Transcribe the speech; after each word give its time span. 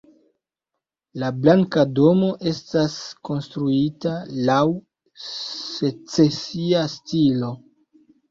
La 1.23 1.27
Blanka 1.41 1.81
Domo 1.99 2.29
estas 2.51 2.95
konstruita 3.29 4.15
laŭ 4.49 4.63
secesia 5.25 6.83
stilo. 6.97 7.53